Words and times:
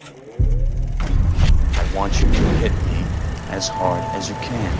I 0.00 1.90
want 1.92 2.20
you 2.20 2.28
to 2.28 2.48
hit 2.60 2.72
me 2.72 3.04
as 3.48 3.66
hard 3.66 4.00
as 4.14 4.28
you 4.28 4.36
can. 4.36 4.78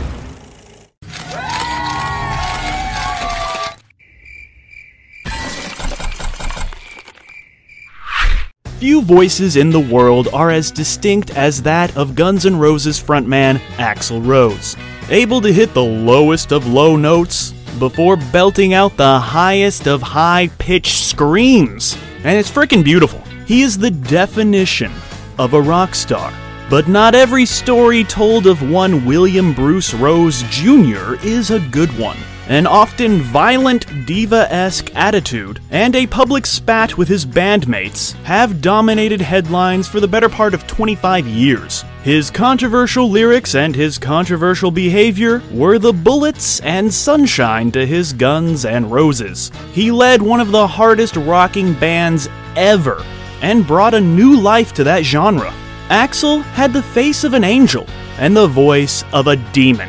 Few 8.78 9.02
voices 9.02 9.56
in 9.56 9.70
the 9.70 9.80
world 9.80 10.28
are 10.32 10.52
as 10.52 10.70
distinct 10.70 11.36
as 11.36 11.62
that 11.62 11.96
of 11.96 12.14
Guns 12.14 12.46
N' 12.46 12.56
Roses 12.56 13.02
frontman 13.02 13.56
Axl 13.76 14.24
Rose. 14.24 14.76
Able 15.10 15.40
to 15.40 15.52
hit 15.52 15.74
the 15.74 15.82
lowest 15.82 16.52
of 16.52 16.68
low 16.68 16.94
notes 16.94 17.50
before 17.80 18.16
belting 18.16 18.72
out 18.72 18.96
the 18.96 19.18
highest 19.18 19.88
of 19.88 20.00
high 20.00 20.48
pitched 20.58 21.02
screams. 21.02 21.98
And 22.22 22.38
it's 22.38 22.50
freaking 22.50 22.84
beautiful. 22.84 23.20
He 23.46 23.62
is 23.62 23.78
the 23.78 23.90
definition 23.90 24.92
of 25.38 25.54
a 25.54 25.60
rock 25.60 25.94
star. 25.94 26.32
But 26.70 26.86
not 26.86 27.14
every 27.14 27.46
story 27.46 28.04
told 28.04 28.46
of 28.46 28.70
one 28.70 29.06
William 29.06 29.54
Bruce 29.54 29.94
Rose 29.94 30.42
Jr. 30.50 31.14
is 31.24 31.50
a 31.50 31.60
good 31.70 31.96
one. 31.98 32.18
An 32.48 32.66
often 32.66 33.20
violent 33.20 34.06
diva 34.06 34.50
esque 34.52 34.94
attitude 34.94 35.60
and 35.70 35.94
a 35.94 36.06
public 36.06 36.46
spat 36.46 36.96
with 36.96 37.08
his 37.08 37.26
bandmates 37.26 38.14
have 38.22 38.62
dominated 38.62 39.20
headlines 39.20 39.86
for 39.86 40.00
the 40.00 40.08
better 40.08 40.28
part 40.28 40.54
of 40.54 40.66
25 40.66 41.26
years. 41.26 41.84
His 42.02 42.30
controversial 42.30 43.10
lyrics 43.10 43.54
and 43.54 43.74
his 43.74 43.98
controversial 43.98 44.70
behavior 44.70 45.42
were 45.52 45.78
the 45.78 45.92
bullets 45.92 46.60
and 46.60 46.92
sunshine 46.92 47.70
to 47.72 47.86
his 47.86 48.14
Guns 48.14 48.64
and 48.64 48.90
Roses. 48.90 49.50
He 49.72 49.90
led 49.90 50.22
one 50.22 50.40
of 50.40 50.50
the 50.50 50.66
hardest 50.66 51.16
rocking 51.16 51.74
bands 51.74 52.28
ever 52.56 53.04
and 53.42 53.66
brought 53.66 53.94
a 53.94 54.00
new 54.00 54.38
life 54.38 54.72
to 54.74 54.84
that 54.84 55.04
genre. 55.04 55.52
Axl 55.88 56.42
had 56.42 56.72
the 56.72 56.82
face 56.82 57.24
of 57.24 57.34
an 57.34 57.44
angel 57.44 57.86
and 58.18 58.36
the 58.36 58.46
voice 58.46 59.04
of 59.12 59.26
a 59.26 59.36
demon. 59.36 59.88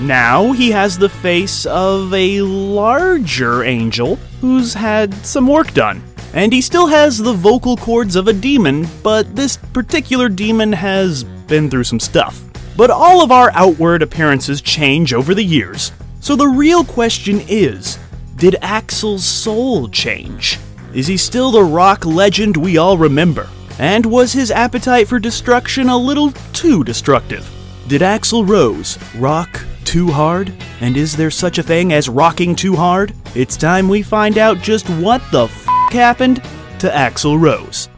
Now 0.00 0.52
he 0.52 0.70
has 0.70 0.98
the 0.98 1.08
face 1.08 1.66
of 1.66 2.12
a 2.12 2.40
larger 2.42 3.64
angel 3.64 4.16
who's 4.40 4.74
had 4.74 5.14
some 5.24 5.46
work 5.46 5.72
done. 5.74 6.02
And 6.34 6.52
he 6.52 6.60
still 6.60 6.86
has 6.86 7.18
the 7.18 7.32
vocal 7.32 7.76
cords 7.76 8.16
of 8.16 8.26
a 8.26 8.32
demon, 8.32 8.86
but 9.02 9.36
this 9.36 9.56
particular 9.56 10.28
demon 10.28 10.72
has 10.72 11.24
been 11.24 11.68
through 11.68 11.84
some 11.84 12.00
stuff. 12.00 12.42
But 12.76 12.90
all 12.90 13.22
of 13.22 13.30
our 13.30 13.50
outward 13.52 14.02
appearances 14.02 14.62
change 14.62 15.12
over 15.12 15.34
the 15.34 15.44
years. 15.44 15.92
So 16.20 16.36
the 16.36 16.48
real 16.48 16.84
question 16.84 17.42
is 17.48 17.98
did 18.36 18.54
Axl's 18.62 19.24
soul 19.24 19.88
change? 19.88 20.58
Is 20.94 21.06
he 21.06 21.16
still 21.16 21.50
the 21.50 21.62
rock 21.62 22.04
legend 22.04 22.54
we 22.54 22.76
all 22.76 22.98
remember? 22.98 23.48
And 23.78 24.04
was 24.04 24.30
his 24.30 24.50
appetite 24.50 25.08
for 25.08 25.18
destruction 25.18 25.88
a 25.88 25.96
little 25.96 26.32
too 26.52 26.84
destructive? 26.84 27.50
Did 27.88 28.02
Axl 28.02 28.46
Rose 28.46 28.98
rock 29.16 29.64
too 29.84 30.08
hard? 30.08 30.52
And 30.82 30.98
is 30.98 31.16
there 31.16 31.30
such 31.30 31.56
a 31.56 31.62
thing 31.62 31.94
as 31.94 32.10
rocking 32.10 32.54
too 32.54 32.76
hard? 32.76 33.14
It's 33.34 33.56
time 33.56 33.88
we 33.88 34.02
find 34.02 34.36
out 34.36 34.58
just 34.58 34.86
what 34.90 35.22
the 35.32 35.44
f 35.44 35.64
happened 35.90 36.42
to 36.80 36.90
Axl 36.90 37.40
Rose. 37.40 37.88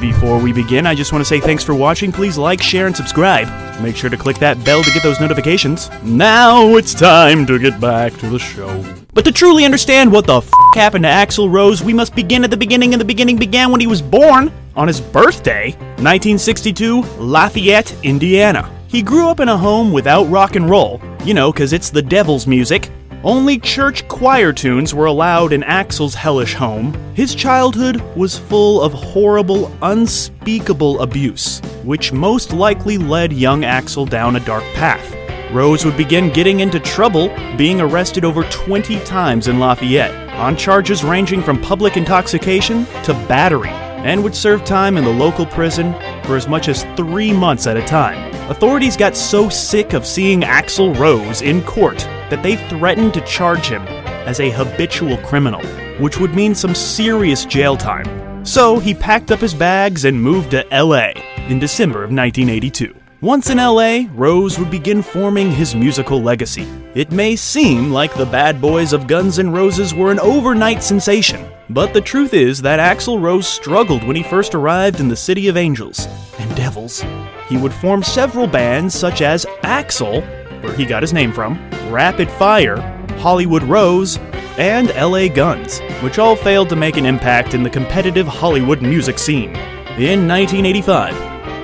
Before 0.00 0.38
we 0.38 0.54
begin, 0.54 0.86
I 0.86 0.94
just 0.94 1.12
want 1.12 1.20
to 1.20 1.28
say 1.28 1.38
thanks 1.38 1.62
for 1.62 1.74
watching. 1.74 2.12
Please 2.12 2.38
like, 2.38 2.62
share, 2.62 2.86
and 2.86 2.96
subscribe. 2.96 3.67
Make 3.80 3.96
sure 3.96 4.10
to 4.10 4.16
click 4.16 4.38
that 4.38 4.64
bell 4.64 4.82
to 4.82 4.90
get 4.90 5.02
those 5.02 5.20
notifications. 5.20 5.88
Now 6.02 6.76
it's 6.76 6.94
time 6.94 7.46
to 7.46 7.58
get 7.58 7.80
back 7.80 8.12
to 8.18 8.28
the 8.28 8.38
show. 8.38 8.84
But 9.14 9.24
to 9.24 9.32
truly 9.32 9.64
understand 9.64 10.10
what 10.10 10.26
the 10.26 10.38
f 10.38 10.50
happened 10.74 11.04
to 11.04 11.08
Axl 11.08 11.50
Rose, 11.50 11.82
we 11.82 11.92
must 11.92 12.14
begin 12.14 12.44
at 12.44 12.50
the 12.50 12.56
beginning, 12.56 12.92
and 12.92 13.00
the 13.00 13.04
beginning 13.04 13.36
began 13.36 13.70
when 13.70 13.80
he 13.80 13.86
was 13.86 14.02
born 14.02 14.52
on 14.76 14.88
his 14.88 15.00
birthday, 15.00 15.72
1962, 15.98 17.02
Lafayette, 17.18 17.94
Indiana. 18.04 18.70
He 18.88 19.02
grew 19.02 19.28
up 19.28 19.40
in 19.40 19.48
a 19.48 19.56
home 19.56 19.92
without 19.92 20.24
rock 20.24 20.56
and 20.56 20.68
roll, 20.68 21.00
you 21.24 21.34
know, 21.34 21.52
because 21.52 21.72
it's 21.72 21.90
the 21.90 22.02
devil's 22.02 22.46
music. 22.46 22.90
Only 23.24 23.58
church 23.58 24.06
choir 24.06 24.52
tunes 24.52 24.94
were 24.94 25.06
allowed 25.06 25.52
in 25.52 25.62
Axl's 25.62 26.14
hellish 26.14 26.54
home. 26.54 26.94
His 27.14 27.34
childhood 27.34 28.00
was 28.16 28.38
full 28.38 28.80
of 28.80 28.92
horrible, 28.92 29.72
unspeakable 29.82 31.00
abuse, 31.00 31.60
which 31.88 32.12
most 32.12 32.52
likely 32.52 32.98
led 32.98 33.32
young 33.32 33.62
Axl 33.62 34.06
down 34.06 34.36
a 34.36 34.40
dark 34.40 34.62
path. 34.74 35.14
Rose 35.54 35.86
would 35.86 35.96
begin 35.96 36.30
getting 36.30 36.60
into 36.60 36.78
trouble, 36.78 37.28
being 37.56 37.80
arrested 37.80 38.26
over 38.26 38.42
20 38.50 39.00
times 39.06 39.48
in 39.48 39.58
Lafayette 39.58 40.28
on 40.34 40.54
charges 40.54 41.02
ranging 41.02 41.40
from 41.40 41.58
public 41.62 41.96
intoxication 41.96 42.84
to 43.04 43.14
battery, 43.26 43.70
and 43.70 44.22
would 44.22 44.34
serve 44.34 44.66
time 44.66 44.98
in 44.98 45.04
the 45.04 45.10
local 45.10 45.46
prison 45.46 45.94
for 46.24 46.36
as 46.36 46.46
much 46.46 46.68
as 46.68 46.84
three 46.94 47.32
months 47.32 47.66
at 47.66 47.78
a 47.78 47.86
time. 47.86 48.34
Authorities 48.50 48.94
got 48.94 49.16
so 49.16 49.48
sick 49.48 49.94
of 49.94 50.04
seeing 50.04 50.42
Axl 50.42 50.94
Rose 50.98 51.40
in 51.40 51.62
court 51.62 52.00
that 52.28 52.42
they 52.42 52.56
threatened 52.68 53.14
to 53.14 53.22
charge 53.22 53.66
him 53.66 53.80
as 54.28 54.40
a 54.40 54.50
habitual 54.50 55.16
criminal, 55.18 55.62
which 56.02 56.20
would 56.20 56.34
mean 56.34 56.54
some 56.54 56.74
serious 56.74 57.46
jail 57.46 57.78
time. 57.78 58.27
So 58.48 58.78
he 58.78 58.94
packed 58.94 59.30
up 59.30 59.40
his 59.40 59.52
bags 59.52 60.06
and 60.06 60.22
moved 60.22 60.52
to 60.52 60.66
LA 60.72 61.10
in 61.48 61.58
December 61.58 61.98
of 61.98 62.10
1982. 62.10 62.94
Once 63.20 63.50
in 63.50 63.58
LA, 63.58 64.06
Rose 64.14 64.58
would 64.58 64.70
begin 64.70 65.02
forming 65.02 65.52
his 65.52 65.74
musical 65.74 66.22
legacy. 66.22 66.66
It 66.94 67.12
may 67.12 67.36
seem 67.36 67.92
like 67.92 68.14
the 68.14 68.24
bad 68.24 68.58
boys 68.58 68.94
of 68.94 69.06
Guns 69.06 69.38
N' 69.38 69.52
Roses 69.52 69.92
were 69.92 70.10
an 70.10 70.18
overnight 70.20 70.82
sensation, 70.82 71.46
but 71.68 71.92
the 71.92 72.00
truth 72.00 72.32
is 72.32 72.62
that 72.62 72.80
Axl 72.80 73.20
Rose 73.20 73.46
struggled 73.46 74.02
when 74.02 74.16
he 74.16 74.22
first 74.22 74.54
arrived 74.54 74.98
in 74.98 75.08
the 75.08 75.14
City 75.14 75.48
of 75.48 75.58
Angels 75.58 76.08
and 76.38 76.56
Devils. 76.56 77.04
He 77.50 77.58
would 77.58 77.74
form 77.74 78.02
several 78.02 78.46
bands 78.46 78.94
such 78.94 79.20
as 79.20 79.44
Axl, 79.62 80.22
where 80.62 80.74
he 80.74 80.86
got 80.86 81.02
his 81.02 81.12
name 81.12 81.32
from, 81.32 81.58
Rapid 81.90 82.30
Fire, 82.30 82.76
Hollywood 83.18 83.62
Rose, 83.62 84.18
and 84.58 84.88
LA 84.90 85.28
Guns, 85.28 85.80
which 86.02 86.18
all 86.18 86.36
failed 86.36 86.68
to 86.68 86.76
make 86.76 86.96
an 86.96 87.06
impact 87.06 87.54
in 87.54 87.62
the 87.62 87.70
competitive 87.70 88.26
Hollywood 88.26 88.82
music 88.82 89.18
scene. 89.18 89.50
In 89.96 90.28
1985, 90.28 91.14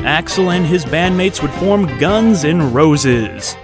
Axl 0.00 0.54
and 0.54 0.66
his 0.66 0.84
bandmates 0.84 1.42
would 1.42 1.52
form 1.52 1.86
Guns 1.98 2.44
N' 2.44 2.72
Roses. 2.72 3.54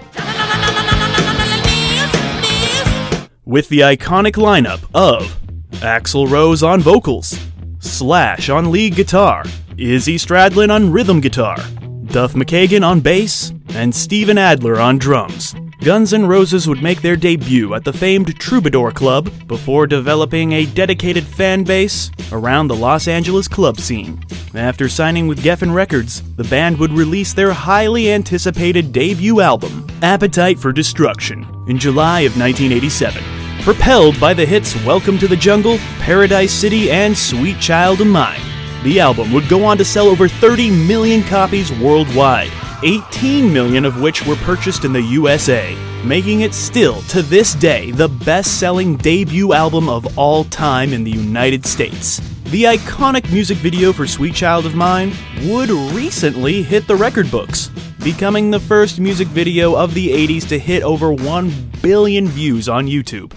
With 3.45 3.67
the 3.69 3.79
iconic 3.79 4.33
lineup 4.35 4.83
of 4.93 5.37
Axl 5.81 6.29
Rose 6.29 6.63
on 6.63 6.79
vocals, 6.79 7.37
Slash 7.79 8.49
on 8.49 8.71
lead 8.71 8.95
guitar, 8.95 9.43
Izzy 9.77 10.17
Stradlin 10.17 10.69
on 10.69 10.91
rhythm 10.91 11.19
guitar, 11.19 11.57
Duff 12.05 12.33
McKagan 12.33 12.85
on 12.85 12.99
bass, 12.99 13.51
and 13.69 13.93
Steven 13.93 14.37
Adler 14.37 14.79
on 14.79 14.99
drums. 14.99 15.55
Guns 15.83 16.13
N' 16.13 16.27
Roses 16.27 16.67
would 16.67 16.83
make 16.83 17.01
their 17.01 17.15
debut 17.15 17.73
at 17.73 17.83
the 17.83 17.91
famed 17.91 18.39
Troubadour 18.39 18.91
Club 18.91 19.31
before 19.47 19.87
developing 19.87 20.51
a 20.51 20.67
dedicated 20.67 21.23
fan 21.23 21.63
base 21.63 22.11
around 22.31 22.67
the 22.67 22.75
Los 22.75 23.07
Angeles 23.07 23.47
club 23.47 23.79
scene. 23.79 24.23
After 24.53 24.87
signing 24.87 25.27
with 25.27 25.41
Geffen 25.43 25.73
Records, 25.73 26.21
the 26.35 26.43
band 26.43 26.77
would 26.77 26.93
release 26.93 27.33
their 27.33 27.51
highly 27.51 28.11
anticipated 28.11 28.91
debut 28.91 29.41
album, 29.41 29.87
Appetite 30.03 30.59
for 30.59 30.71
Destruction, 30.71 31.47
in 31.67 31.79
July 31.79 32.21
of 32.21 32.37
1987. 32.37 33.23
Propelled 33.63 34.19
by 34.19 34.35
the 34.35 34.45
hits 34.45 34.75
Welcome 34.85 35.17
to 35.17 35.27
the 35.27 35.35
Jungle, 35.35 35.79
Paradise 35.97 36.53
City, 36.53 36.91
and 36.91 37.17
Sweet 37.17 37.59
Child 37.59 38.01
of 38.01 38.07
Mine, 38.07 38.39
the 38.83 38.99
album 38.99 39.31
would 39.31 39.47
go 39.47 39.63
on 39.63 39.77
to 39.77 39.85
sell 39.85 40.07
over 40.07 40.27
30 40.27 40.71
million 40.87 41.23
copies 41.23 41.71
worldwide. 41.73 42.51
18 42.83 43.53
million 43.53 43.85
of 43.85 44.01
which 44.01 44.25
were 44.25 44.35
purchased 44.37 44.85
in 44.85 44.91
the 44.91 45.01
USA, 45.01 45.75
making 46.03 46.41
it 46.41 46.53
still, 46.53 47.01
to 47.03 47.21
this 47.21 47.53
day, 47.53 47.91
the 47.91 48.09
best 48.09 48.59
selling 48.59 48.97
debut 48.97 49.53
album 49.53 49.87
of 49.87 50.17
all 50.17 50.43
time 50.45 50.93
in 50.93 51.03
the 51.03 51.11
United 51.11 51.63
States. 51.63 52.19
The 52.45 52.63
iconic 52.63 53.31
music 53.31 53.57
video 53.59 53.93
for 53.93 54.07
Sweet 54.07 54.33
Child 54.33 54.65
of 54.65 54.73
Mine 54.73 55.13
would 55.43 55.69
recently 55.69 56.63
hit 56.63 56.87
the 56.87 56.95
record 56.95 57.29
books, 57.29 57.69
becoming 58.03 58.49
the 58.49 58.59
first 58.59 58.99
music 58.99 59.27
video 59.27 59.75
of 59.75 59.93
the 59.93 60.09
80s 60.09 60.47
to 60.49 60.57
hit 60.57 60.81
over 60.81 61.13
1 61.13 61.71
billion 61.83 62.27
views 62.27 62.67
on 62.67 62.87
YouTube. 62.87 63.31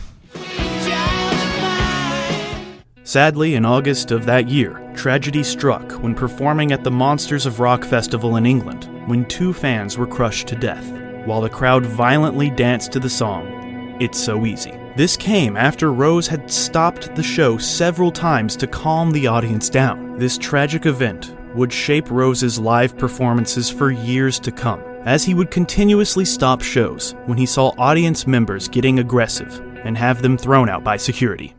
Sadly, 3.15 3.55
in 3.55 3.65
August 3.65 4.11
of 4.11 4.25
that 4.25 4.49
year, 4.49 4.83
tragedy 4.97 5.45
struck 5.45 5.93
when 6.03 6.17
performing 6.17 6.73
at 6.73 6.83
the 6.83 6.91
Monsters 6.91 7.47
of 7.47 7.61
Rock 7.61 7.85
festival 7.85 8.35
in 8.35 8.45
England, 8.45 8.91
when 9.07 9.25
two 9.27 9.53
fans 9.53 9.97
were 9.97 10.05
crushed 10.05 10.49
to 10.49 10.57
death, 10.57 10.85
while 11.25 11.41
the 11.41 11.49
crowd 11.49 11.87
violently 11.87 12.51
danced 12.51 12.91
to 12.91 12.99
the 12.99 13.09
song, 13.09 13.97
It's 14.01 14.19
So 14.19 14.45
Easy. 14.45 14.77
This 14.97 15.17
came 15.17 15.57
after 15.57 15.93
Rose 15.93 16.27
had 16.27 16.51
stopped 16.51 17.15
the 17.15 17.23
show 17.23 17.57
several 17.57 18.11
times 18.11 18.57
to 18.57 18.67
calm 18.67 19.13
the 19.13 19.29
audience 19.29 19.71
down. 19.71 20.19
This 20.19 20.37
tragic 20.37 20.85
event 20.85 21.37
would 21.55 21.73
shape 21.73 22.11
Rose's 22.11 22.59
live 22.59 22.99
performances 22.99 23.71
for 23.71 23.93
years 23.93 24.41
to 24.41 24.51
come. 24.51 24.83
as 25.05 25.23
he 25.23 25.35
would 25.35 25.53
continuously 25.53 26.25
stop 26.25 26.63
shows 26.63 27.15
when 27.27 27.39
he 27.39 27.47
saw 27.47 27.73
audience 27.79 28.27
members 28.27 28.67
getting 28.67 28.99
aggressive 28.99 29.61
and 29.85 29.97
have 29.97 30.21
them 30.21 30.37
thrown 30.37 30.69
out 30.69 30.83
by 30.83 30.97
security. 30.97 31.55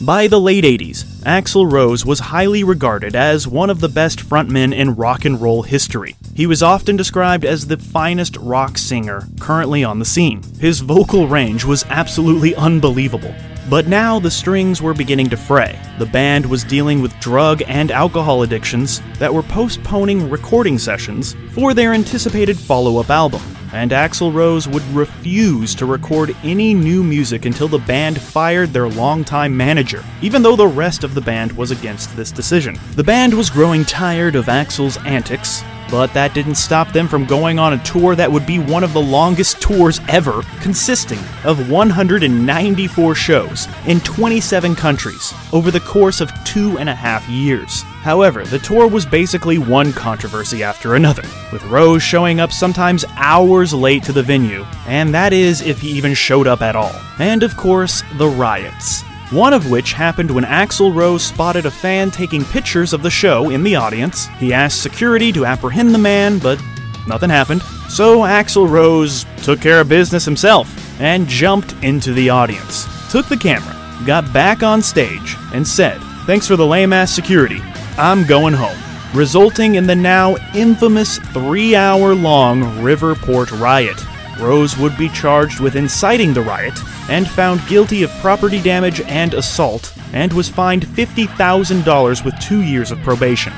By 0.00 0.26
the 0.26 0.40
late 0.40 0.64
80s, 0.64 1.04
Axl 1.22 1.70
Rose 1.70 2.04
was 2.04 2.18
highly 2.18 2.64
regarded 2.64 3.14
as 3.14 3.46
one 3.46 3.70
of 3.70 3.78
the 3.78 3.88
best 3.88 4.18
frontmen 4.18 4.74
in 4.74 4.96
rock 4.96 5.24
and 5.24 5.40
roll 5.40 5.62
history. 5.62 6.16
He 6.34 6.48
was 6.48 6.64
often 6.64 6.96
described 6.96 7.44
as 7.44 7.68
the 7.68 7.76
finest 7.76 8.36
rock 8.38 8.76
singer 8.76 9.28
currently 9.38 9.84
on 9.84 10.00
the 10.00 10.04
scene. 10.04 10.42
His 10.58 10.80
vocal 10.80 11.28
range 11.28 11.64
was 11.64 11.84
absolutely 11.90 12.56
unbelievable. 12.56 13.32
But 13.70 13.86
now 13.86 14.18
the 14.18 14.32
strings 14.32 14.82
were 14.82 14.94
beginning 14.94 15.30
to 15.30 15.36
fray. 15.36 15.78
The 16.00 16.06
band 16.06 16.44
was 16.44 16.64
dealing 16.64 17.00
with 17.00 17.18
drug 17.20 17.62
and 17.68 17.92
alcohol 17.92 18.42
addictions 18.42 19.00
that 19.20 19.32
were 19.32 19.44
postponing 19.44 20.28
recording 20.28 20.76
sessions 20.76 21.36
for 21.52 21.72
their 21.72 21.94
anticipated 21.94 22.58
follow 22.58 22.98
up 22.98 23.10
album 23.10 23.53
and 23.74 23.90
Axl 23.90 24.32
Rose 24.32 24.68
would 24.68 24.84
refuse 24.94 25.74
to 25.74 25.84
record 25.84 26.34
any 26.44 26.72
new 26.72 27.02
music 27.02 27.44
until 27.44 27.68
the 27.68 27.78
band 27.78 28.20
fired 28.20 28.72
their 28.72 28.88
longtime 28.88 29.54
manager, 29.56 30.04
even 30.22 30.42
though 30.42 30.56
the 30.56 30.66
rest 30.66 31.02
of 31.02 31.14
the 31.14 31.20
band 31.20 31.52
was 31.52 31.72
against 31.72 32.16
this 32.16 32.30
decision. 32.30 32.78
The 32.94 33.04
band 33.04 33.34
was 33.34 33.50
growing 33.50 33.84
tired 33.84 34.36
of 34.36 34.46
Axl's 34.46 34.96
antics, 34.98 35.62
but 35.90 36.12
that 36.14 36.34
didn't 36.34 36.56
stop 36.56 36.92
them 36.92 37.08
from 37.08 37.24
going 37.24 37.58
on 37.58 37.72
a 37.72 37.82
tour 37.84 38.14
that 38.16 38.30
would 38.30 38.46
be 38.46 38.58
one 38.58 38.84
of 38.84 38.92
the 38.92 39.00
longest 39.00 39.60
tours 39.60 40.00
ever, 40.08 40.42
consisting 40.60 41.18
of 41.44 41.70
194 41.70 43.14
shows 43.14 43.68
in 43.86 44.00
27 44.00 44.74
countries 44.74 45.32
over 45.52 45.70
the 45.70 45.80
course 45.80 46.20
of 46.20 46.32
two 46.44 46.78
and 46.78 46.88
a 46.88 46.94
half 46.94 47.28
years. 47.28 47.82
However, 48.02 48.44
the 48.44 48.58
tour 48.58 48.86
was 48.86 49.06
basically 49.06 49.58
one 49.58 49.92
controversy 49.92 50.62
after 50.62 50.94
another, 50.94 51.22
with 51.52 51.64
Rose 51.64 52.02
showing 52.02 52.40
up 52.40 52.52
sometimes 52.52 53.04
hours 53.16 53.72
late 53.72 54.02
to 54.04 54.12
the 54.12 54.22
venue, 54.22 54.64
and 54.86 55.14
that 55.14 55.32
is 55.32 55.62
if 55.62 55.80
he 55.80 55.88
even 55.90 56.14
showed 56.14 56.46
up 56.46 56.60
at 56.60 56.76
all. 56.76 56.94
And 57.18 57.42
of 57.42 57.56
course, 57.56 58.02
the 58.18 58.28
riots 58.28 59.04
one 59.30 59.52
of 59.52 59.70
which 59.70 59.92
happened 59.92 60.30
when 60.30 60.44
Axl 60.44 60.94
Rose 60.94 61.24
spotted 61.24 61.66
a 61.66 61.70
fan 61.70 62.10
taking 62.10 62.44
pictures 62.44 62.92
of 62.92 63.02
the 63.02 63.10
show 63.10 63.50
in 63.50 63.62
the 63.62 63.76
audience. 63.76 64.26
He 64.38 64.52
asked 64.52 64.82
security 64.82 65.32
to 65.32 65.46
apprehend 65.46 65.94
the 65.94 65.98
man, 65.98 66.38
but 66.38 66.60
nothing 67.06 67.30
happened. 67.30 67.62
So 67.88 68.18
Axl 68.20 68.68
Rose 68.68 69.24
took 69.42 69.60
care 69.60 69.80
of 69.80 69.88
business 69.88 70.24
himself 70.24 70.68
and 71.00 71.26
jumped 71.26 71.72
into 71.82 72.12
the 72.12 72.30
audience, 72.30 72.86
took 73.10 73.28
the 73.28 73.36
camera, 73.36 73.74
got 74.06 74.32
back 74.32 74.62
on 74.62 74.82
stage, 74.82 75.36
and 75.52 75.66
said, 75.66 76.00
Thanks 76.26 76.46
for 76.46 76.56
the 76.56 76.66
lame 76.66 76.92
ass 76.92 77.12
security. 77.12 77.60
I'm 77.98 78.26
going 78.26 78.54
home. 78.54 78.78
Resulting 79.14 79.76
in 79.76 79.86
the 79.86 79.94
now 79.94 80.36
infamous 80.54 81.18
three 81.18 81.76
hour 81.76 82.14
long 82.14 82.62
Riverport 82.82 83.58
riot. 83.60 84.02
Rose 84.40 84.76
would 84.76 84.96
be 84.96 85.08
charged 85.10 85.60
with 85.60 85.76
inciting 85.76 86.34
the 86.34 86.40
riot 86.40 86.78
and 87.08 87.28
found 87.28 87.66
guilty 87.68 88.02
of 88.02 88.10
property 88.20 88.60
damage 88.60 89.00
and 89.02 89.34
assault, 89.34 89.92
and 90.12 90.32
was 90.32 90.48
fined 90.48 90.86
$50,000 90.86 92.24
with 92.24 92.38
two 92.40 92.62
years 92.62 92.90
of 92.90 92.98
probation. 93.00 93.52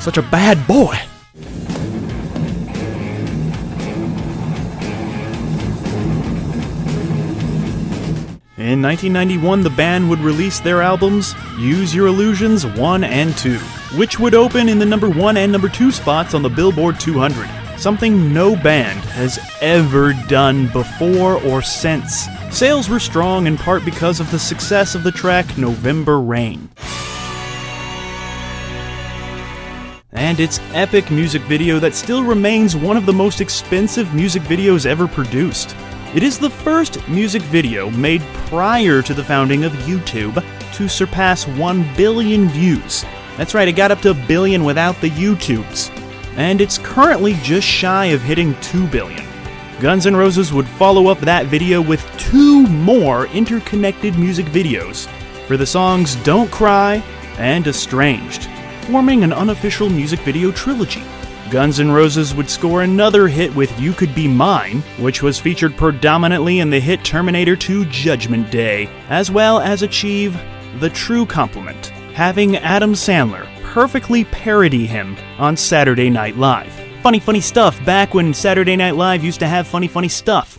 Such 0.00 0.18
a 0.18 0.22
bad 0.22 0.66
boy! 0.66 0.98
In 8.56 8.82
1991, 8.82 9.62
the 9.62 9.70
band 9.70 10.08
would 10.10 10.20
release 10.20 10.60
their 10.60 10.82
albums 10.82 11.34
Use 11.58 11.94
Your 11.94 12.06
Illusions 12.06 12.66
1 12.66 13.04
and 13.04 13.36
2, 13.36 13.56
which 13.96 14.20
would 14.20 14.34
open 14.34 14.68
in 14.68 14.78
the 14.78 14.86
number 14.86 15.08
1 15.08 15.36
and 15.38 15.50
number 15.50 15.68
2 15.68 15.90
spots 15.90 16.34
on 16.34 16.42
the 16.42 16.50
Billboard 16.50 17.00
200 17.00 17.59
something 17.80 18.34
no 18.34 18.54
band 18.54 19.00
has 19.00 19.38
ever 19.62 20.12
done 20.28 20.66
before 20.68 21.42
or 21.44 21.62
since. 21.62 22.28
Sales 22.50 22.90
were 22.90 23.00
strong 23.00 23.46
in 23.46 23.56
part 23.56 23.84
because 23.86 24.20
of 24.20 24.30
the 24.30 24.38
success 24.38 24.94
of 24.94 25.02
the 25.02 25.10
track 25.10 25.56
November 25.56 26.20
Rain. 26.20 26.68
And 30.12 30.40
its 30.40 30.60
epic 30.74 31.10
music 31.10 31.40
video 31.42 31.78
that 31.78 31.94
still 31.94 32.22
remains 32.22 32.76
one 32.76 32.98
of 32.98 33.06
the 33.06 33.12
most 33.14 33.40
expensive 33.40 34.12
music 34.12 34.42
videos 34.42 34.84
ever 34.84 35.08
produced. 35.08 35.74
It 36.14 36.22
is 36.22 36.38
the 36.38 36.50
first 36.50 37.08
music 37.08 37.40
video 37.42 37.88
made 37.90 38.20
prior 38.48 39.00
to 39.00 39.14
the 39.14 39.24
founding 39.24 39.64
of 39.64 39.72
YouTube 39.72 40.44
to 40.74 40.88
surpass 40.88 41.46
1 41.46 41.96
billion 41.96 42.48
views. 42.48 43.06
That's 43.38 43.54
right, 43.54 43.68
it 43.68 43.72
got 43.72 43.90
up 43.90 44.00
to 44.00 44.10
a 44.10 44.26
billion 44.26 44.64
without 44.64 45.00
the 45.00 45.08
YouTubes 45.10 45.99
and 46.40 46.62
it's 46.62 46.78
currently 46.78 47.34
just 47.42 47.66
shy 47.66 48.06
of 48.06 48.22
hitting 48.22 48.58
2 48.62 48.86
billion. 48.86 49.26
Guns 49.78 50.06
N' 50.06 50.16
Roses 50.16 50.54
would 50.54 50.66
follow 50.66 51.08
up 51.08 51.18
that 51.20 51.44
video 51.46 51.82
with 51.82 52.02
two 52.16 52.66
more 52.66 53.26
interconnected 53.26 54.18
music 54.18 54.46
videos 54.46 55.06
for 55.46 55.58
the 55.58 55.66
songs 55.66 56.16
Don't 56.24 56.50
Cry 56.50 57.02
and 57.36 57.66
Estranged, 57.66 58.48
forming 58.86 59.22
an 59.22 59.34
unofficial 59.34 59.90
music 59.90 60.18
video 60.20 60.50
trilogy. 60.50 61.02
Guns 61.50 61.78
N' 61.78 61.92
Roses 61.92 62.34
would 62.34 62.48
score 62.48 62.84
another 62.84 63.28
hit 63.28 63.54
with 63.54 63.78
You 63.78 63.92
Could 63.92 64.14
Be 64.14 64.26
Mine, 64.26 64.80
which 64.98 65.22
was 65.22 65.38
featured 65.38 65.76
predominantly 65.76 66.60
in 66.60 66.70
the 66.70 66.80
hit 66.80 67.04
Terminator 67.04 67.54
2 67.54 67.84
Judgment 67.86 68.50
Day, 68.50 68.88
as 69.10 69.30
well 69.30 69.60
as 69.60 69.82
achieve 69.82 70.40
the 70.78 70.88
true 70.88 71.26
compliment, 71.26 71.88
having 72.14 72.56
Adam 72.56 72.94
Sandler 72.94 73.46
perfectly 73.70 74.24
parody 74.24 74.84
him 74.84 75.16
on 75.38 75.56
Saturday 75.56 76.10
Night 76.10 76.36
Live. 76.36 76.72
Funny, 77.04 77.20
funny 77.20 77.40
stuff 77.40 77.82
back 77.84 78.14
when 78.14 78.34
Saturday 78.34 78.74
Night 78.74 78.96
Live 78.96 79.22
used 79.22 79.38
to 79.38 79.46
have 79.46 79.64
funny, 79.64 79.86
funny 79.86 80.08
stuff. 80.08 80.58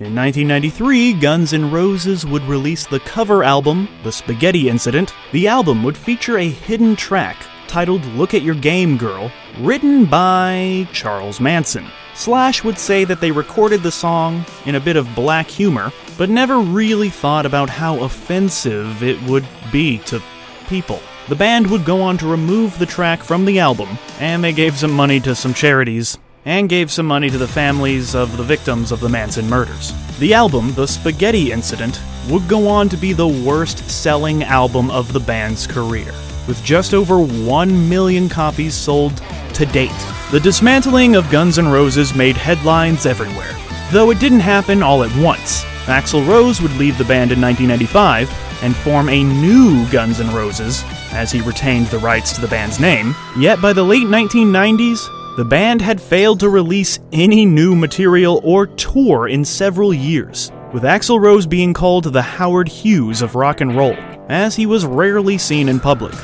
In 0.00 0.16
1993, 0.16 1.12
Guns 1.14 1.52
N' 1.52 1.70
Roses 1.70 2.26
would 2.26 2.42
release 2.42 2.88
the 2.88 2.98
cover 2.98 3.44
album, 3.44 3.88
The 4.02 4.10
Spaghetti 4.10 4.68
Incident. 4.68 5.14
The 5.30 5.46
album 5.46 5.84
would 5.84 5.96
feature 5.96 6.38
a 6.38 6.48
hidden 6.48 6.96
track 6.96 7.36
titled 7.72 8.04
Look 8.04 8.34
at 8.34 8.42
Your 8.42 8.54
Game 8.54 8.98
Girl, 8.98 9.32
written 9.60 10.04
by 10.04 10.86
Charles 10.92 11.40
Manson. 11.40 11.86
Slash 12.12 12.62
would 12.62 12.76
say 12.76 13.04
that 13.04 13.22
they 13.22 13.30
recorded 13.30 13.82
the 13.82 13.90
song 13.90 14.44
in 14.66 14.74
a 14.74 14.80
bit 14.80 14.96
of 14.96 15.14
black 15.14 15.48
humor, 15.48 15.90
but 16.18 16.28
never 16.28 16.58
really 16.58 17.08
thought 17.08 17.46
about 17.46 17.70
how 17.70 18.00
offensive 18.00 19.02
it 19.02 19.18
would 19.22 19.46
be 19.72 19.96
to 20.00 20.22
people. 20.68 21.00
The 21.30 21.34
band 21.34 21.70
would 21.70 21.86
go 21.86 22.02
on 22.02 22.18
to 22.18 22.26
remove 22.26 22.78
the 22.78 22.84
track 22.84 23.22
from 23.22 23.46
the 23.46 23.58
album, 23.58 23.96
and 24.20 24.44
they 24.44 24.52
gave 24.52 24.76
some 24.76 24.92
money 24.92 25.18
to 25.20 25.34
some 25.34 25.54
charities, 25.54 26.18
and 26.44 26.68
gave 26.68 26.90
some 26.90 27.06
money 27.06 27.30
to 27.30 27.38
the 27.38 27.48
families 27.48 28.14
of 28.14 28.36
the 28.36 28.42
victims 28.42 28.92
of 28.92 29.00
the 29.00 29.08
Manson 29.08 29.48
murders. 29.48 29.94
The 30.18 30.34
album, 30.34 30.74
The 30.74 30.86
Spaghetti 30.86 31.52
Incident, 31.52 32.02
would 32.28 32.46
go 32.48 32.68
on 32.68 32.90
to 32.90 32.98
be 32.98 33.14
the 33.14 33.26
worst 33.26 33.88
selling 33.90 34.42
album 34.42 34.90
of 34.90 35.14
the 35.14 35.20
band's 35.20 35.66
career, 35.66 36.12
with 36.46 36.62
just 36.64 36.94
over 36.94 37.18
1 37.18 37.88
million 37.88 38.28
copies 38.28 38.74
sold 38.74 39.16
to 39.54 39.66
date. 39.66 39.90
The 40.30 40.40
dismantling 40.40 41.14
of 41.14 41.30
Guns 41.30 41.58
N' 41.58 41.68
Roses 41.68 42.14
made 42.14 42.36
headlines 42.36 43.06
everywhere, 43.06 43.54
though 43.92 44.10
it 44.10 44.18
didn't 44.18 44.40
happen 44.40 44.82
all 44.82 45.04
at 45.04 45.16
once. 45.22 45.64
Axl 45.86 46.26
Rose 46.26 46.62
would 46.62 46.72
leave 46.76 46.96
the 46.96 47.04
band 47.04 47.32
in 47.32 47.40
1995 47.40 48.30
and 48.62 48.74
form 48.76 49.08
a 49.08 49.24
new 49.24 49.86
Guns 49.90 50.20
N' 50.20 50.34
Roses, 50.34 50.84
as 51.12 51.32
he 51.32 51.40
retained 51.40 51.88
the 51.88 51.98
rights 51.98 52.32
to 52.32 52.40
the 52.40 52.48
band's 52.48 52.80
name. 52.80 53.14
Yet 53.36 53.60
by 53.60 53.72
the 53.72 53.82
late 53.82 54.06
1990s, 54.06 55.36
the 55.36 55.44
band 55.44 55.80
had 55.80 56.00
failed 56.00 56.40
to 56.40 56.48
release 56.48 56.98
any 57.10 57.44
new 57.44 57.74
material 57.74 58.40
or 58.44 58.66
tour 58.66 59.28
in 59.28 59.44
several 59.44 59.92
years, 59.92 60.52
with 60.72 60.84
Axl 60.84 61.20
Rose 61.20 61.46
being 61.46 61.72
called 61.72 62.04
the 62.04 62.22
Howard 62.22 62.68
Hughes 62.68 63.20
of 63.22 63.34
rock 63.34 63.60
and 63.60 63.74
roll, 63.76 63.96
as 64.28 64.56
he 64.56 64.66
was 64.66 64.84
rarely 64.86 65.38
seen 65.38 65.68
in 65.68 65.80
public 65.80 66.14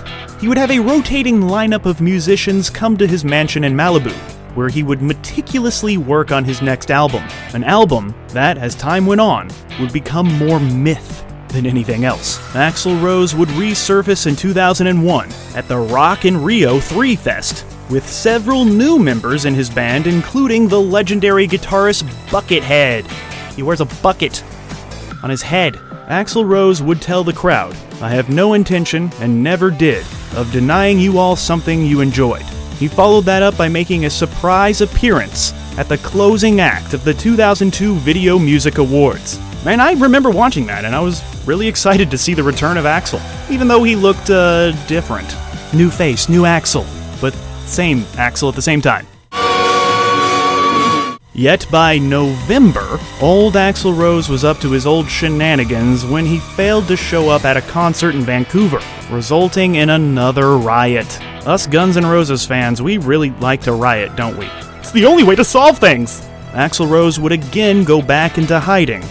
he 0.41 0.47
would 0.47 0.59
have 0.59 0.71
a 0.71 0.79
rotating 0.79 1.41
lineup 1.41 1.85
of 1.85 2.01
musicians 2.01 2.71
come 2.71 2.97
to 2.97 3.07
his 3.09 3.25
mansion 3.25 3.65
in 3.65 3.75
Malibu, 3.75 4.13
where 4.55 4.69
he 4.69 4.85
would 4.85 5.03
meticulously 5.03 5.97
work 5.97 6.31
on 6.31 6.45
his 6.45 6.63
next 6.63 6.93
album. 6.93 7.25
An 7.55 7.65
album 7.65 8.15
that, 8.29 8.57
as 8.57 8.77
time 8.77 9.05
went 9.05 9.21
on, 9.21 9.51
would 9.81 9.93
become 9.93 10.33
more 10.39 10.61
myth 10.61 11.25
than 11.49 11.67
anything 11.67 12.05
else. 12.05 12.39
Axl 12.53 13.03
Rose 13.03 13.35
would 13.35 13.49
resurface 13.51 14.29
in 14.29 14.37
2001 14.37 15.29
at 15.57 15.67
the 15.67 15.79
Rock 15.79 16.25
in 16.25 16.41
Rio 16.41 16.79
3 16.79 17.17
Fest, 17.17 17.67
with 17.91 18.09
several 18.09 18.65
new 18.65 18.97
members 18.99 19.45
in 19.45 19.55
his 19.55 19.69
band, 19.69 20.07
including 20.07 20.69
the 20.69 20.81
legendary 20.81 21.49
guitarist 21.49 22.05
Buckethead. 22.29 23.11
He 23.55 23.65
wears 23.65 23.81
a 23.81 23.87
bucket 24.03 24.45
on 25.25 25.31
his 25.31 25.43
head. 25.43 25.81
Axl 26.09 26.49
Rose 26.49 26.81
would 26.81 27.03
tell 27.03 27.23
the 27.23 27.35
crowd, 27.35 27.77
I 28.01 28.09
have 28.09 28.31
no 28.31 28.55
intention, 28.55 29.11
and 29.21 29.43
never 29.43 29.71
did, 29.71 30.07
of 30.35 30.51
denying 30.53 30.99
you 30.99 31.19
all 31.19 31.37
something 31.37 31.85
you 31.85 32.01
enjoyed. 32.01 32.45
He 32.79 32.89
followed 32.89 33.27
that 33.27 33.43
up 33.43 33.59
by 33.59 33.69
making 33.69 34.07
a 34.07 34.11
surprise 34.11 34.81
appearance 34.81 35.53
at 35.77 35.87
the 35.87 35.99
closing 35.99 36.61
act 36.61 36.95
of 36.95 37.05
the 37.05 37.13
2002 37.13 37.97
Video 37.97 38.39
Music 38.39 38.79
Awards. 38.79 39.39
And 39.67 39.83
I 39.83 39.93
remember 40.01 40.31
watching 40.31 40.67
that, 40.69 40.87
and 40.87 40.95
I 40.97 41.01
was 41.01 41.23
really 41.47 41.69
excited 41.69 42.11
to 42.11 42.17
see 42.17 42.33
the 42.33 42.43
return 42.43 42.79
of 42.79 42.87
Axl, 42.87 43.21
even 43.51 43.69
though 43.69 43.83
he 43.83 43.95
looked 43.95 44.31
uh, 44.31 44.73
different. 44.87 45.37
New 45.75 45.91
face, 45.91 46.31
new 46.31 46.45
Axl, 46.45 46.87
but 47.21 47.35
same 47.67 48.01
Axl 48.17 48.49
at 48.49 48.55
the 48.55 48.63
same 48.63 48.81
time. 48.81 49.07
Yet 51.39 51.69
by 51.71 51.99
November, 51.99 52.99
old 53.23 53.55
Axl 53.55 53.97
Rose 53.97 54.29
was 54.29 54.43
up 54.43 54.59
to 54.59 54.73
his 54.73 54.87
old 54.87 55.09
shenanigans 55.09 56.05
when 56.05 56.27
he 56.27 56.41
failed 56.41 56.89
to 56.89 56.97
show 56.97 57.29
up 57.29 57.45
at 57.45 57.57
a 57.57 57.63
concert 57.63 58.17
in 58.17 58.23
Vancouver, 58.23 58.81
resulting 59.09 59.77
in 59.77 59.91
another 59.91 60.59
riot. 60.59 61.07
Us 61.47 61.69
Guns 61.69 61.97
N' 61.97 62.05
Roses 62.05 62.45
fans, 62.45 62.83
we 62.83 62.99
really 62.99 63.31
like 63.31 63.61
to 63.63 63.73
riot, 63.73 64.17
don't 64.17 64.37
we? 64.37 64.47
It's 64.81 64.91
the 64.91 65.07
only 65.07 65.23
way 65.23 65.37
to 65.37 65.45
solve 65.45 65.79
things! 65.79 66.23
Axl 66.55 66.91
Rose 66.91 67.21
would 67.21 67.31
again 67.31 67.85
go 67.85 68.03
back 68.03 68.37
into 68.37 68.59
hiding, 68.59 69.05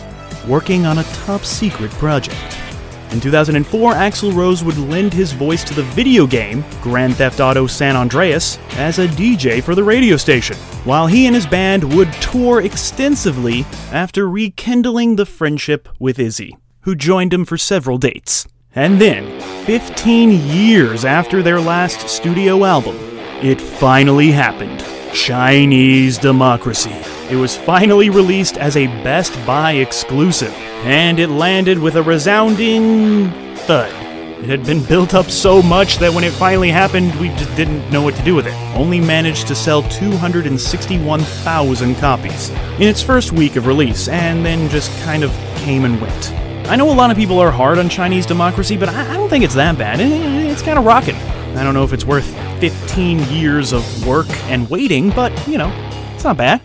working 0.49 0.85
on 0.85 0.97
a 0.97 1.03
top 1.23 1.45
secret 1.45 1.91
project. 1.91 2.66
In 3.11 3.21
2004, 3.21 3.93
Axl 3.93 4.35
Rose 4.35 4.65
would 4.65 4.77
lend 4.77 5.13
his 5.13 5.31
voice 5.31 5.63
to 5.63 5.73
the 5.73 5.83
video 5.83 6.27
game 6.27 6.63
Grand 6.81 7.15
Theft 7.15 7.39
Auto 7.39 7.65
San 7.65 7.95
Andreas 7.95 8.57
as 8.73 8.99
a 8.99 9.07
DJ 9.07 9.63
for 9.63 9.75
the 9.75 9.83
radio 9.83 10.17
station, 10.17 10.57
while 10.83 11.07
he 11.07 11.25
and 11.25 11.33
his 11.33 11.47
band 11.47 11.93
would 11.95 12.11
tour 12.13 12.61
extensively 12.61 13.65
after 13.93 14.27
rekindling 14.27 15.15
the 15.15 15.25
friendship 15.25 15.87
with 15.99 16.19
Izzy, 16.19 16.57
who 16.81 16.95
joined 16.95 17.33
him 17.33 17.45
for 17.45 17.57
several 17.57 17.97
dates. 17.97 18.45
And 18.75 18.99
then, 18.99 19.39
15 19.65 20.29
years 20.45 21.05
after 21.05 21.41
their 21.41 21.61
last 21.61 22.09
studio 22.09 22.65
album, 22.65 22.97
it 23.41 23.61
finally 23.61 24.31
happened 24.31 24.83
Chinese 25.13 26.17
Democracy. 26.17 27.16
It 27.29 27.35
was 27.35 27.57
finally 27.57 28.09
released 28.09 28.57
as 28.57 28.77
a 28.77 28.87
Best 29.03 29.33
Buy 29.45 29.73
exclusive 29.73 30.53
and 30.85 31.19
it 31.19 31.27
landed 31.27 31.77
with 31.77 31.97
a 31.97 32.03
resounding 32.03 33.29
thud. 33.55 33.91
It 34.41 34.45
had 34.45 34.65
been 34.65 34.81
built 34.83 35.13
up 35.13 35.29
so 35.29 35.61
much 35.61 35.97
that 35.97 36.13
when 36.13 36.23
it 36.23 36.31
finally 36.31 36.69
happened, 36.69 37.13
we 37.19 37.27
just 37.29 37.53
didn't 37.55 37.91
know 37.91 38.01
what 38.01 38.15
to 38.15 38.23
do 38.23 38.35
with 38.35 38.47
it. 38.47 38.53
Only 38.75 39.01
managed 39.01 39.47
to 39.47 39.55
sell 39.55 39.83
261,000 39.83 41.95
copies 41.95 42.49
in 42.49 42.83
its 42.83 43.01
first 43.01 43.33
week 43.33 43.55
of 43.55 43.65
release, 43.65 44.07
and 44.07 44.45
then 44.45 44.69
just 44.69 44.91
kind 45.03 45.23
of 45.23 45.31
came 45.57 45.85
and 45.85 45.99
went. 45.99 46.31
I 46.69 46.75
know 46.75 46.91
a 46.91 46.93
lot 46.93 47.09
of 47.09 47.17
people 47.17 47.39
are 47.39 47.51
hard 47.51 47.79
on 47.79 47.89
Chinese 47.89 48.27
democracy, 48.27 48.77
but 48.77 48.89
I 48.89 49.17
don't 49.17 49.27
think 49.27 49.43
it's 49.43 49.55
that 49.55 49.75
bad. 49.77 49.99
It's 49.99 50.61
kind 50.61 50.77
of 50.77 50.85
rocking. 50.85 51.15
I 51.15 51.63
don't 51.63 51.73
know 51.73 51.83
if 51.83 51.91
it's 51.91 52.05
worth 52.05 52.31
15 52.59 53.19
years 53.29 53.73
of 53.73 54.07
work 54.07 54.29
and 54.49 54.69
waiting, 54.69 55.09
but, 55.09 55.47
you 55.47 55.57
know, 55.57 55.71
it's 56.13 56.23
not 56.23 56.37
bad. 56.37 56.61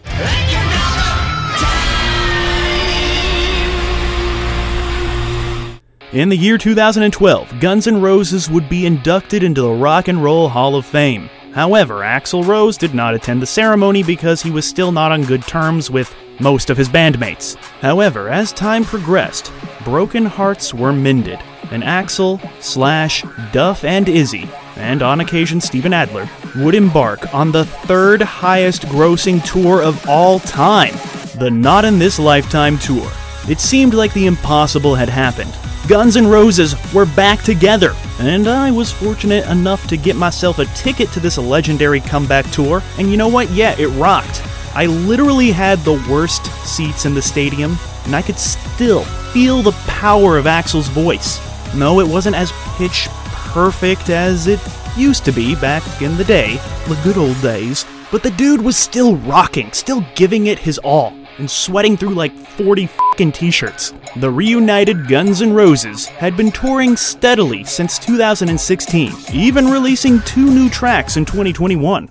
In 6.13 6.29
the 6.29 6.37
year 6.37 6.59
2012, 6.59 7.59
Guns 7.59 7.87
N' 7.87 7.99
Roses 7.99 8.51
would 8.51 8.69
be 8.69 8.85
inducted 8.85 9.43
into 9.43 9.63
the 9.63 9.71
Rock 9.71 10.09
and 10.09 10.23
Roll 10.23 10.47
Hall 10.47 10.77
of 10.77 10.85
Fame. 10.85 11.31
However, 11.55 12.01
Axl 12.01 12.47
Rose 12.47 12.77
did 12.77 12.93
not 12.93 13.15
attend 13.15 13.41
the 13.41 13.47
ceremony 13.47 14.03
because 14.03 14.43
he 14.43 14.51
was 14.51 14.67
still 14.67 14.93
not 14.93 15.11
on 15.11 15.25
good 15.25 15.41
terms 15.45 15.91
with 15.91 16.15
most 16.39 16.69
of 16.69 16.77
his 16.77 16.91
bandmates. 16.91 17.55
However, 17.81 18.29
as 18.29 18.53
time 18.53 18.85
progressed, 18.85 19.51
broken 19.85 20.27
hearts 20.27 20.75
were 20.75 20.93
mended, 20.93 21.39
and 21.71 21.83
Axl, 21.83 22.39
Slash, 22.63 23.25
Duff, 23.51 23.83
and 23.83 24.07
Izzy, 24.07 24.51
and 24.77 25.01
on 25.01 25.21
occasion 25.21 25.63
Steven 25.63 25.95
Adler, 25.95 26.29
would 26.57 26.75
embark 26.75 27.33
on 27.33 27.53
the 27.53 27.65
third 27.65 28.21
highest 28.21 28.83
grossing 28.83 29.43
tour 29.51 29.83
of 29.83 30.07
all 30.07 30.41
time, 30.41 30.93
the 31.39 31.51
Not 31.51 31.87
in 31.87 31.99
This 31.99 32.19
Lifetime 32.19 32.77
Tour. 32.77 33.11
It 33.49 33.61
seemed 33.61 33.95
like 33.95 34.13
the 34.13 34.27
impossible 34.27 34.95
had 34.95 35.09
happened. 35.09 35.57
Guns 35.89 36.17
N' 36.17 36.29
Roses 36.29 36.77
were 36.95 37.07
back 37.07 37.43
together, 37.43 37.93
and 38.21 38.47
I 38.47 38.71
was 38.71 38.93
fortunate 38.93 39.45
enough 39.49 39.89
to 39.89 39.97
get 39.97 40.15
myself 40.15 40.61
a 40.61 40.67
ticket 40.67 41.11
to 41.11 41.21
this 41.21 41.39
legendary 41.39 42.01
comeback 42.01 42.49
tour, 42.53 42.83
and 42.99 43.11
you 43.11 43.17
know 43.17 43.27
what? 43.27 43.51
Yeah, 43.51 43.75
it 43.77 43.89
rocked. 43.89 44.43
I 44.77 44.87
literally 44.87 45.51
had 45.51 45.81
the 45.81 46.03
worst 46.09 46.47
seats 46.65 47.05
in 47.05 47.15
the 47.15 47.21
stadium, 47.21 47.77
and 48.05 48.15
I 48.15 48.23
could 48.23 48.39
still 48.39 49.03
feel 49.33 49.61
the 49.61 49.77
power 49.89 50.39
of 50.39 50.45
Axl's 50.45 50.89
voice. 50.89 51.41
No, 51.75 51.99
it 51.99 52.07
wasn't 52.07 52.37
as 52.37 52.53
pitch 52.77 53.09
perfect 53.33 54.09
as 54.09 54.47
it 54.47 54.61
used 54.97 55.25
to 55.25 55.33
be 55.33 55.57
back 55.57 55.83
in 56.01 56.17
the 56.17 56.25
day, 56.25 56.59
the 56.87 57.01
good 57.03 57.19
old 57.19 57.41
days, 57.43 57.85
but 58.13 58.23
the 58.23 58.31
dude 58.31 58.63
was 58.63 58.77
still 58.77 59.17
rocking, 59.17 59.73
still 59.73 60.07
giving 60.15 60.47
it 60.47 60.61
his 60.61 60.79
all 60.79 61.13
and 61.39 61.51
sweating 61.51 61.97
through 61.97 62.15
like 62.15 62.37
40 62.37 62.87
fucking 62.87 63.33
t-shirts. 63.33 63.93
The 64.17 64.31
reunited 64.31 65.09
Guns 65.09 65.43
N' 65.43 65.53
Roses 65.53 66.07
had 66.07 66.37
been 66.37 66.53
touring 66.53 66.97
steadily 66.97 67.65
since 67.65 67.99
2016, 67.99 69.13
even 69.33 69.67
releasing 69.67 70.21
two 70.23 70.47
new 70.47 70.69
tracks 70.69 71.17
in 71.17 71.25
2021. 71.25 72.11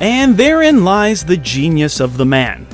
And 0.00 0.36
therein 0.36 0.84
lies 0.84 1.24
the 1.24 1.36
genius 1.36 2.00
of 2.00 2.16
the 2.16 2.24
man, 2.24 2.66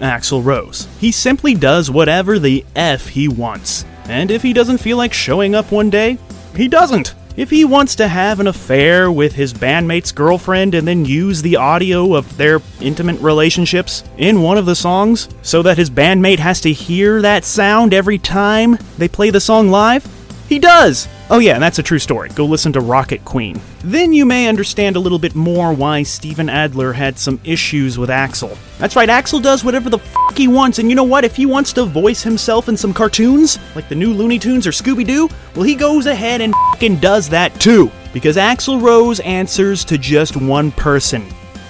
Axl 0.00 0.44
Rose. 0.44 0.86
He 0.98 1.12
simply 1.12 1.54
does 1.54 1.90
whatever 1.90 2.38
the 2.38 2.64
F 2.76 3.08
he 3.08 3.26
wants. 3.26 3.86
And 4.04 4.30
if 4.30 4.42
he 4.42 4.52
doesn't 4.52 4.78
feel 4.78 4.98
like 4.98 5.14
showing 5.14 5.54
up 5.54 5.72
one 5.72 5.88
day, 5.88 6.18
he 6.54 6.68
doesn't. 6.68 7.14
If 7.36 7.50
he 7.50 7.64
wants 7.64 7.96
to 7.96 8.06
have 8.06 8.38
an 8.38 8.46
affair 8.46 9.10
with 9.10 9.32
his 9.32 9.52
bandmate's 9.52 10.12
girlfriend 10.12 10.72
and 10.72 10.86
then 10.86 11.04
use 11.04 11.42
the 11.42 11.56
audio 11.56 12.14
of 12.14 12.36
their 12.36 12.60
intimate 12.80 13.20
relationships 13.20 14.04
in 14.18 14.40
one 14.40 14.56
of 14.56 14.66
the 14.66 14.76
songs 14.76 15.28
so 15.42 15.60
that 15.62 15.76
his 15.76 15.90
bandmate 15.90 16.38
has 16.38 16.60
to 16.60 16.72
hear 16.72 17.20
that 17.22 17.44
sound 17.44 17.92
every 17.92 18.18
time 18.18 18.78
they 18.98 19.08
play 19.08 19.30
the 19.30 19.40
song 19.40 19.68
live, 19.68 20.06
he 20.48 20.60
does! 20.60 21.08
Oh, 21.30 21.38
yeah, 21.38 21.54
and 21.54 21.62
that's 21.62 21.78
a 21.78 21.82
true 21.82 21.98
story. 21.98 22.28
Go 22.30 22.44
listen 22.44 22.72
to 22.74 22.80
Rocket 22.80 23.24
Queen. 23.24 23.58
Then 23.82 24.12
you 24.12 24.26
may 24.26 24.46
understand 24.46 24.94
a 24.96 25.00
little 25.00 25.18
bit 25.18 25.34
more 25.34 25.72
why 25.72 26.02
Steven 26.02 26.50
Adler 26.50 26.92
had 26.92 27.18
some 27.18 27.40
issues 27.44 27.98
with 27.98 28.10
Axl. 28.10 28.56
That's 28.78 28.94
right, 28.94 29.08
Axl 29.08 29.42
does 29.42 29.64
whatever 29.64 29.88
the 29.88 29.98
fuck 29.98 30.36
he 30.36 30.48
wants, 30.48 30.78
and 30.78 30.90
you 30.90 30.94
know 30.94 31.02
what? 31.04 31.24
If 31.24 31.34
he 31.34 31.46
wants 31.46 31.72
to 31.74 31.84
voice 31.86 32.22
himself 32.22 32.68
in 32.68 32.76
some 32.76 32.92
cartoons, 32.92 33.58
like 33.74 33.88
the 33.88 33.94
new 33.94 34.12
Looney 34.12 34.38
Tunes 34.38 34.66
or 34.66 34.70
Scooby 34.70 35.06
Doo, 35.06 35.28
well, 35.54 35.64
he 35.64 35.74
goes 35.74 36.04
ahead 36.06 36.42
and 36.42 36.52
fucking 36.72 36.96
does 36.96 37.30
that 37.30 37.58
too. 37.58 37.90
Because 38.12 38.36
Axl 38.36 38.80
Rose 38.82 39.18
answers 39.20 39.84
to 39.86 39.96
just 39.96 40.36
one 40.36 40.70
person 40.72 41.22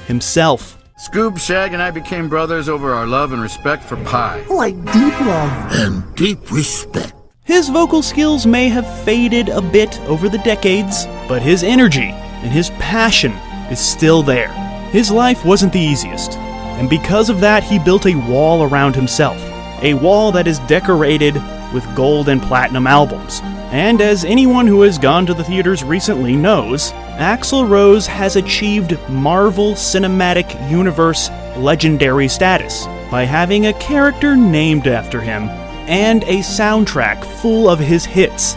himself. 0.06 0.76
Scoob, 1.08 1.38
Shag, 1.38 1.72
and 1.72 1.82
I 1.82 1.90
became 1.90 2.28
brothers 2.28 2.68
over 2.68 2.92
our 2.92 3.06
love 3.06 3.32
and 3.32 3.40
respect 3.40 3.84
for 3.84 3.96
pie. 4.04 4.44
Oh, 4.48 4.56
Like 4.56 4.76
deep 4.76 5.20
love 5.20 5.72
and 5.72 6.14
deep 6.16 6.50
respect. 6.50 7.12
His 7.44 7.68
vocal 7.68 8.00
skills 8.00 8.46
may 8.46 8.70
have 8.70 9.04
faded 9.04 9.50
a 9.50 9.60
bit 9.60 10.00
over 10.08 10.30
the 10.30 10.38
decades, 10.38 11.04
but 11.28 11.42
his 11.42 11.62
energy 11.62 12.08
and 12.08 12.50
his 12.50 12.70
passion 12.78 13.32
is 13.70 13.78
still 13.78 14.22
there. 14.22 14.48
His 14.92 15.10
life 15.10 15.44
wasn't 15.44 15.74
the 15.74 15.78
easiest, 15.78 16.38
and 16.38 16.88
because 16.88 17.28
of 17.28 17.40
that, 17.40 17.62
he 17.62 17.78
built 17.78 18.06
a 18.06 18.14
wall 18.14 18.62
around 18.62 18.96
himself. 18.96 19.36
A 19.82 19.92
wall 19.92 20.32
that 20.32 20.46
is 20.46 20.58
decorated 20.60 21.34
with 21.74 21.94
gold 21.94 22.30
and 22.30 22.40
platinum 22.40 22.86
albums. 22.86 23.42
And 23.72 24.00
as 24.00 24.24
anyone 24.24 24.66
who 24.66 24.80
has 24.80 24.96
gone 24.96 25.26
to 25.26 25.34
the 25.34 25.44
theaters 25.44 25.84
recently 25.84 26.36
knows, 26.36 26.92
Axl 27.18 27.68
Rose 27.68 28.06
has 28.06 28.36
achieved 28.36 28.98
Marvel 29.10 29.74
Cinematic 29.74 30.70
Universe 30.70 31.28
legendary 31.58 32.28
status 32.28 32.86
by 33.10 33.24
having 33.24 33.66
a 33.66 33.74
character 33.74 34.34
named 34.34 34.86
after 34.86 35.20
him 35.20 35.50
and 35.86 36.22
a 36.24 36.38
soundtrack 36.38 37.24
full 37.24 37.68
of 37.68 37.78
his 37.78 38.04
hits 38.04 38.54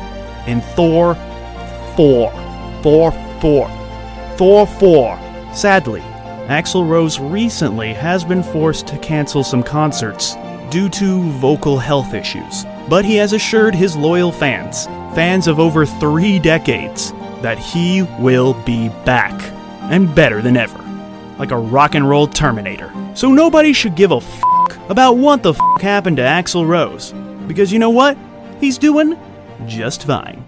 in 0.47 0.61
Thor 0.61 1.15
4. 1.95 2.31
Thor 2.81 3.11
4. 3.41 3.69
Thor 4.37 4.67
4. 4.67 5.19
Sadly, 5.53 6.01
Axl 6.47 6.87
Rose 6.87 7.19
recently 7.19 7.93
has 7.93 8.23
been 8.23 8.43
forced 8.43 8.87
to 8.87 8.97
cancel 8.99 9.43
some 9.43 9.63
concerts 9.63 10.35
due 10.69 10.87
to 10.89 11.21
vocal 11.31 11.77
health 11.77 12.13
issues. 12.13 12.65
But 12.87 13.03
he 13.03 13.15
has 13.15 13.33
assured 13.33 13.75
his 13.75 13.97
loyal 13.97 14.31
fans, 14.31 14.85
fans 15.13 15.47
of 15.47 15.59
over 15.59 15.85
three 15.85 16.39
decades, 16.39 17.11
that 17.41 17.59
he 17.59 18.03
will 18.19 18.53
be 18.63 18.89
back 19.03 19.33
and 19.91 20.13
better 20.13 20.41
than 20.41 20.55
ever, 20.55 20.81
like 21.37 21.51
a 21.51 21.57
rock 21.57 21.95
and 21.95 22.07
roll 22.07 22.27
Terminator. 22.27 22.93
So 23.13 23.31
nobody 23.31 23.73
should 23.73 23.95
give 23.95 24.11
a 24.11 24.17
f 24.17 24.43
about 24.89 25.17
what 25.17 25.43
the 25.43 25.53
f 25.53 25.81
happened 25.81 26.17
to 26.17 26.23
Axl 26.23 26.67
Rose. 26.67 27.13
Because 27.47 27.71
you 27.71 27.79
know 27.79 27.89
what? 27.89 28.17
He's 28.59 28.77
doing 28.77 29.17
just 29.67 30.05
fine. 30.05 30.43